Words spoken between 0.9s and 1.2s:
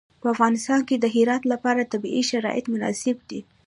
د